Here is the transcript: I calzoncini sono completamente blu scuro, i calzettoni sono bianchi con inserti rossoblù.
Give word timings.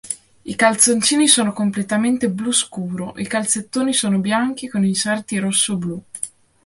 I 0.45 0.55
calzoncini 0.55 1.27
sono 1.27 1.53
completamente 1.53 2.27
blu 2.31 2.51
scuro, 2.51 3.13
i 3.17 3.27
calzettoni 3.27 3.93
sono 3.93 4.17
bianchi 4.17 4.67
con 4.67 4.83
inserti 4.83 5.37
rossoblù. 5.37 6.03